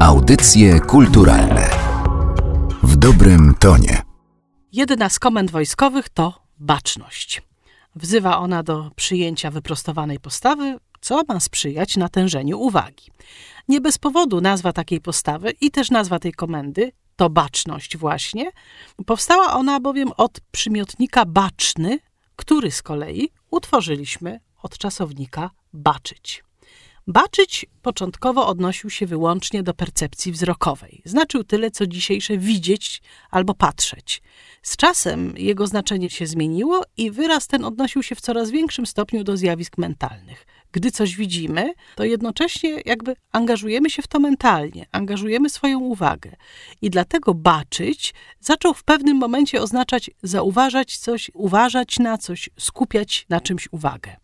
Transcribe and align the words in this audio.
Audycje 0.00 0.80
kulturalne 0.80 1.70
w 2.82 2.96
dobrym 2.96 3.54
tonie. 3.60 4.02
Jedna 4.72 5.08
z 5.08 5.18
komend 5.18 5.50
wojskowych 5.50 6.08
to 6.08 6.40
baczność. 6.58 7.42
Wzywa 7.94 8.38
ona 8.38 8.62
do 8.62 8.90
przyjęcia 8.96 9.50
wyprostowanej 9.50 10.20
postawy, 10.20 10.78
co 11.00 11.22
ma 11.28 11.40
sprzyjać 11.40 11.96
natężeniu 11.96 12.60
uwagi. 12.60 13.10
Nie 13.68 13.80
bez 13.80 13.98
powodu 13.98 14.40
nazwa 14.40 14.72
takiej 14.72 15.00
postawy 15.00 15.50
i 15.50 15.70
też 15.70 15.90
nazwa 15.90 16.18
tej 16.18 16.32
komendy 16.32 16.92
to 17.16 17.30
baczność 17.30 17.96
właśnie. 17.96 18.50
Powstała 19.06 19.52
ona 19.52 19.80
bowiem 19.80 20.12
od 20.16 20.40
przymiotnika 20.40 21.24
baczny, 21.24 21.98
który 22.36 22.70
z 22.70 22.82
kolei 22.82 23.28
utworzyliśmy 23.50 24.40
od 24.62 24.78
czasownika 24.78 25.50
baczyć. 25.72 26.44
Baczyć 27.08 27.66
początkowo 27.82 28.46
odnosił 28.46 28.90
się 28.90 29.06
wyłącznie 29.06 29.62
do 29.62 29.74
percepcji 29.74 30.32
wzrokowej. 30.32 31.02
Znaczył 31.04 31.44
tyle, 31.44 31.70
co 31.70 31.86
dzisiejsze 31.86 32.38
widzieć 32.38 33.02
albo 33.30 33.54
patrzeć. 33.54 34.22
Z 34.62 34.76
czasem 34.76 35.34
jego 35.36 35.66
znaczenie 35.66 36.10
się 36.10 36.26
zmieniło 36.26 36.82
i 36.96 37.10
wyraz 37.10 37.46
ten 37.46 37.64
odnosił 37.64 38.02
się 38.02 38.14
w 38.14 38.20
coraz 38.20 38.50
większym 38.50 38.86
stopniu 38.86 39.24
do 39.24 39.36
zjawisk 39.36 39.78
mentalnych. 39.78 40.46
Gdy 40.72 40.90
coś 40.90 41.16
widzimy, 41.16 41.72
to 41.94 42.04
jednocześnie 42.04 42.80
jakby 42.84 43.16
angażujemy 43.32 43.90
się 43.90 44.02
w 44.02 44.06
to 44.06 44.20
mentalnie, 44.20 44.86
angażujemy 44.92 45.50
swoją 45.50 45.80
uwagę. 45.80 46.36
I 46.82 46.90
dlatego 46.90 47.34
baczyć 47.34 48.14
zaczął 48.40 48.74
w 48.74 48.84
pewnym 48.84 49.16
momencie 49.16 49.62
oznaczać 49.62 50.10
zauważać 50.22 50.96
coś, 50.96 51.30
uważać 51.34 51.98
na 51.98 52.18
coś, 52.18 52.50
skupiać 52.58 53.26
na 53.28 53.40
czymś 53.40 53.68
uwagę. 53.72 54.16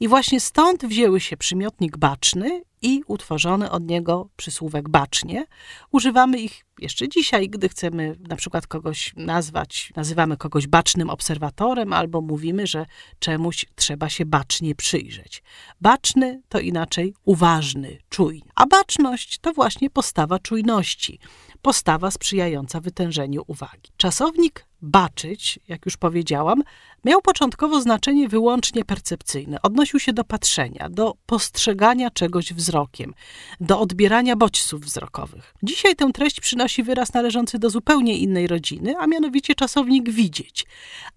I 0.00 0.08
właśnie 0.08 0.40
stąd 0.40 0.86
wzięły 0.86 1.20
się 1.20 1.36
przymiotnik 1.36 1.96
baczny 1.96 2.62
i 2.82 3.02
utworzony 3.06 3.70
od 3.70 3.86
niego 3.86 4.28
przysłówek 4.36 4.88
bacznie. 4.88 5.44
Używamy 5.92 6.38
ich 6.38 6.64
jeszcze 6.78 7.08
dzisiaj, 7.08 7.48
gdy 7.48 7.68
chcemy 7.68 8.16
na 8.28 8.36
przykład 8.36 8.66
kogoś 8.66 9.12
nazwać, 9.16 9.92
nazywamy 9.96 10.36
kogoś 10.36 10.66
bacznym 10.66 11.10
obserwatorem 11.10 11.92
albo 11.92 12.20
mówimy, 12.20 12.66
że 12.66 12.86
czemuś 13.18 13.66
trzeba 13.74 14.08
się 14.08 14.26
bacznie 14.26 14.74
przyjrzeć. 14.74 15.42
Baczny 15.80 16.42
to 16.48 16.60
inaczej 16.60 17.14
uważny, 17.24 17.98
czujny. 18.08 18.50
A 18.54 18.66
baczność 18.66 19.38
to 19.38 19.52
właśnie 19.52 19.90
postawa 19.90 20.38
czujności, 20.38 21.18
postawa 21.62 22.10
sprzyjająca 22.10 22.80
wytężeniu 22.80 23.42
uwagi. 23.46 23.90
Czasownik 23.96 24.65
baczyć, 24.82 25.58
jak 25.68 25.86
już 25.86 25.96
powiedziałam, 25.96 26.62
miał 27.04 27.22
początkowo 27.22 27.80
znaczenie 27.80 28.28
wyłącznie 28.28 28.84
percepcyjne. 28.84 29.62
Odnosił 29.62 30.00
się 30.00 30.12
do 30.12 30.24
patrzenia, 30.24 30.88
do 30.90 31.14
postrzegania 31.26 32.10
czegoś 32.10 32.52
wzrokiem, 32.52 33.14
do 33.60 33.80
odbierania 33.80 34.36
bodźców 34.36 34.80
wzrokowych. 34.80 35.54
Dzisiaj 35.62 35.96
tę 35.96 36.12
treść 36.12 36.40
przynosi 36.40 36.82
wyraz 36.82 37.14
należący 37.14 37.58
do 37.58 37.70
zupełnie 37.70 38.18
innej 38.18 38.46
rodziny, 38.46 38.94
a 38.98 39.06
mianowicie 39.06 39.54
czasownik 39.54 40.10
widzieć. 40.10 40.66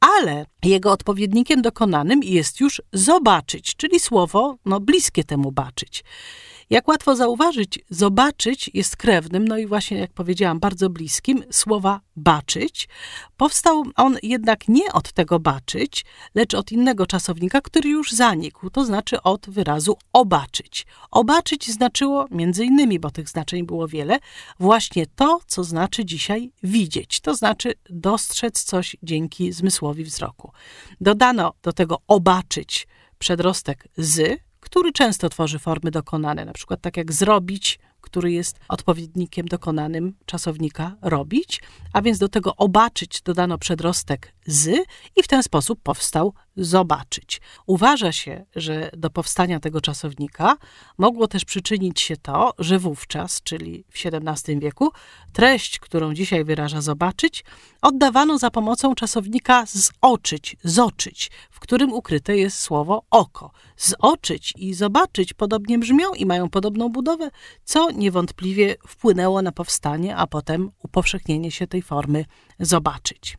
Ale 0.00 0.46
jego 0.62 0.92
odpowiednikiem 0.92 1.62
dokonanym 1.62 2.20
jest 2.22 2.60
już 2.60 2.82
zobaczyć, 2.92 3.76
czyli 3.76 4.00
słowo 4.00 4.56
no, 4.64 4.80
bliskie 4.80 5.24
temu 5.24 5.52
baczyć. 5.52 6.04
Jak 6.74 6.88
łatwo 6.88 7.16
zauważyć, 7.16 7.80
zobaczyć 7.90 8.70
jest 8.74 8.96
krewnym, 8.96 9.48
no 9.48 9.58
i 9.58 9.66
właśnie, 9.66 9.98
jak 9.98 10.12
powiedziałam, 10.12 10.60
bardzo 10.60 10.90
bliskim 10.90 11.44
słowa 11.50 12.00
baczyć. 12.16 12.88
Powstał 13.36 13.84
on 13.96 14.16
jednak 14.22 14.68
nie 14.68 14.92
od 14.92 15.12
tego 15.12 15.40
baczyć, 15.40 16.04
lecz 16.34 16.54
od 16.54 16.72
innego 16.72 17.06
czasownika, 17.06 17.60
który 17.60 17.88
już 17.88 18.12
zanikł, 18.12 18.70
to 18.70 18.84
znaczy 18.84 19.22
od 19.22 19.50
wyrazu 19.50 19.96
obaczyć. 20.12 20.86
Obaczyć 21.10 21.70
znaczyło, 21.70 22.26
między 22.30 22.64
innymi, 22.64 23.00
bo 23.00 23.10
tych 23.10 23.28
znaczeń 23.28 23.66
było 23.66 23.88
wiele, 23.88 24.18
właśnie 24.60 25.06
to, 25.06 25.40
co 25.46 25.64
znaczy 25.64 26.04
dzisiaj 26.04 26.52
widzieć, 26.62 27.20
to 27.20 27.34
znaczy 27.34 27.74
dostrzec 27.90 28.64
coś 28.64 28.96
dzięki 29.02 29.52
zmysłowi 29.52 30.04
wzroku. 30.04 30.52
Dodano 31.00 31.52
do 31.62 31.72
tego 31.72 31.98
obaczyć 32.06 32.86
przedrostek 33.18 33.88
z, 33.96 34.40
który 34.64 34.92
często 34.92 35.28
tworzy 35.28 35.58
formy 35.58 35.90
dokonane, 35.90 36.44
na 36.44 36.52
przykład 36.52 36.80
tak 36.80 36.96
jak 36.96 37.12
zrobić, 37.12 37.78
który 38.00 38.32
jest 38.32 38.60
odpowiednikiem 38.68 39.46
dokonanym 39.46 40.14
czasownika 40.26 40.96
robić, 41.02 41.62
a 41.92 42.02
więc 42.02 42.18
do 42.18 42.28
tego 42.28 42.56
obaczyć 42.56 43.22
dodano 43.22 43.58
przedrostek 43.58 44.33
z 44.46 44.86
i 45.16 45.22
w 45.22 45.28
ten 45.28 45.42
sposób 45.42 45.80
powstał 45.82 46.34
zobaczyć. 46.56 47.40
Uważa 47.66 48.12
się, 48.12 48.44
że 48.56 48.90
do 48.96 49.10
powstania 49.10 49.60
tego 49.60 49.80
czasownika 49.80 50.56
mogło 50.98 51.28
też 51.28 51.44
przyczynić 51.44 52.00
się 52.00 52.16
to, 52.16 52.54
że 52.58 52.78
wówczas, 52.78 53.42
czyli 53.42 53.84
w 53.90 54.06
XVII 54.06 54.58
wieku, 54.58 54.90
treść, 55.32 55.78
którą 55.78 56.14
dzisiaj 56.14 56.44
wyraża 56.44 56.80
zobaczyć, 56.80 57.44
oddawano 57.82 58.38
za 58.38 58.50
pomocą 58.50 58.94
czasownika 58.94 59.64
zoczyć, 59.66 60.56
zoczyć, 60.64 61.30
w 61.50 61.60
którym 61.60 61.92
ukryte 61.92 62.36
jest 62.36 62.60
słowo 62.60 63.02
oko. 63.10 63.50
Zoczyć 63.76 64.54
i 64.56 64.74
zobaczyć 64.74 65.32
podobnie 65.32 65.78
brzmią 65.78 66.14
i 66.14 66.26
mają 66.26 66.50
podobną 66.50 66.88
budowę, 66.88 67.30
co 67.64 67.90
niewątpliwie 67.90 68.76
wpłynęło 68.86 69.42
na 69.42 69.52
powstanie, 69.52 70.16
a 70.16 70.26
potem 70.26 70.70
upowszechnienie 70.82 71.50
się 71.50 71.66
tej 71.66 71.82
formy 71.82 72.24
zobaczyć. 72.60 73.38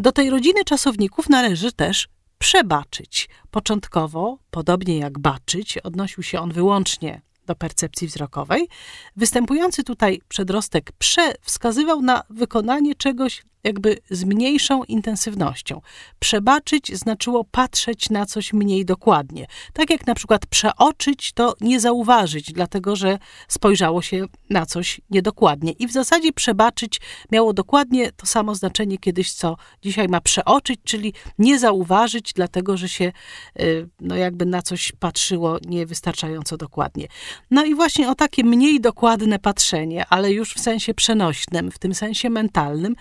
Do 0.00 0.12
tej 0.12 0.30
rodziny 0.30 0.64
czasowników 0.64 1.28
należy 1.28 1.72
też 1.72 2.08
przebaczyć. 2.38 3.28
Początkowo, 3.50 4.38
podobnie 4.50 4.98
jak 4.98 5.18
baczyć, 5.18 5.78
odnosił 5.78 6.22
się 6.22 6.40
on 6.40 6.52
wyłącznie 6.52 7.22
do 7.46 7.54
percepcji 7.54 8.08
wzrokowej. 8.08 8.68
Występujący 9.16 9.84
tutaj 9.84 10.20
przedrostek 10.28 10.92
prze 10.98 11.34
wskazywał 11.42 12.02
na 12.02 12.22
wykonanie 12.30 12.94
czegoś 12.94 13.42
jakby 13.64 13.98
z 14.10 14.24
mniejszą 14.24 14.84
intensywnością. 14.84 15.80
Przebaczyć 16.18 16.98
znaczyło 16.98 17.44
patrzeć 17.44 18.10
na 18.10 18.26
coś 18.26 18.52
mniej 18.52 18.84
dokładnie. 18.84 19.46
Tak 19.72 19.90
jak 19.90 20.06
na 20.06 20.14
przykład 20.14 20.46
przeoczyć, 20.46 21.32
to 21.32 21.54
nie 21.60 21.80
zauważyć, 21.80 22.52
dlatego 22.52 22.96
że 22.96 23.18
spojrzało 23.48 24.02
się 24.02 24.26
na 24.50 24.66
coś 24.66 25.00
niedokładnie. 25.10 25.72
I 25.72 25.86
w 25.86 25.92
zasadzie 25.92 26.32
przebaczyć 26.32 27.00
miało 27.32 27.52
dokładnie 27.52 28.12
to 28.12 28.26
samo 28.26 28.54
znaczenie 28.54 28.98
kiedyś, 28.98 29.32
co 29.32 29.56
dzisiaj 29.82 30.08
ma 30.08 30.20
przeoczyć, 30.20 30.80
czyli 30.84 31.14
nie 31.38 31.58
zauważyć, 31.58 32.32
dlatego 32.32 32.76
że 32.76 32.88
się 32.88 33.12
y, 33.60 33.88
no 34.00 34.16
jakby 34.16 34.46
na 34.46 34.62
coś 34.62 34.92
patrzyło 34.98 35.58
niewystarczająco 35.66 36.56
dokładnie. 36.56 37.06
No 37.50 37.64
i 37.64 37.74
właśnie 37.74 38.10
o 38.10 38.14
takie 38.14 38.44
mniej 38.44 38.80
dokładne 38.80 39.38
patrzenie, 39.38 40.06
ale 40.06 40.32
już 40.32 40.54
w 40.54 40.60
sensie 40.60 40.94
przenośnym, 40.94 41.70
w 41.70 41.78
tym 41.78 41.94
sensie 41.94 42.30
mentalnym, 42.30 42.94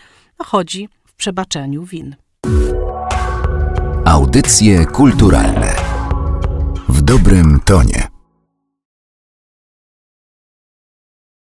chodzi 0.44 0.90
w 1.06 1.14
przebaczeniu 1.14 1.86
win. 1.86 2.16
Audycje 4.06 4.86
kulturalne 4.86 5.76
w 6.90 7.02
dobrym 7.02 7.60
tonie. 7.66 8.19